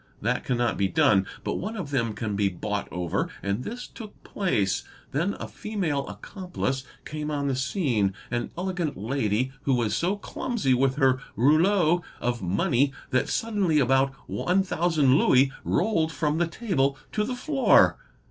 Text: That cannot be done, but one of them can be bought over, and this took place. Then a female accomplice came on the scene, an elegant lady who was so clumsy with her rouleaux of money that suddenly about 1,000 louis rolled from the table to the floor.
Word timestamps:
That 0.19 0.43
cannot 0.43 0.79
be 0.79 0.87
done, 0.87 1.27
but 1.43 1.57
one 1.59 1.75
of 1.77 1.91
them 1.91 2.13
can 2.13 2.35
be 2.35 2.49
bought 2.49 2.87
over, 2.91 3.29
and 3.43 3.63
this 3.63 3.85
took 3.85 4.23
place. 4.23 4.81
Then 5.11 5.35
a 5.39 5.47
female 5.47 6.07
accomplice 6.07 6.83
came 7.05 7.29
on 7.29 7.45
the 7.47 7.55
scene, 7.55 8.15
an 8.31 8.49
elegant 8.57 8.97
lady 8.97 9.51
who 9.61 9.75
was 9.75 9.95
so 9.95 10.15
clumsy 10.17 10.73
with 10.73 10.95
her 10.95 11.21
rouleaux 11.35 12.01
of 12.19 12.41
money 12.41 12.91
that 13.11 13.29
suddenly 13.29 13.77
about 13.77 14.13
1,000 14.27 15.19
louis 15.19 15.51
rolled 15.63 16.11
from 16.11 16.39
the 16.39 16.47
table 16.47 16.97
to 17.11 17.23
the 17.23 17.35
floor. 17.35 17.99